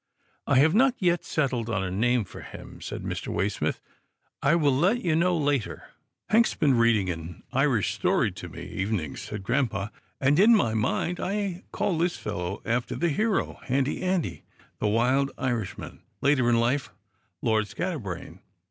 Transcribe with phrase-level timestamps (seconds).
[0.47, 3.27] "I have not yet settled on a name for him," said Mr.
[3.27, 3.81] Waysmith."
[4.51, 5.91] I will let you know later."
[6.31, 9.91] GRAMPA'S DRIVE 141" Hank has been reading an Irish story to me evenings," said grampa,"
[10.19, 14.41] and in my mind I call this fellow after the hero— Handy Andy,
[14.79, 16.91] the wild Irishman, later in life,
[17.43, 18.39] Lord Scatterbrain."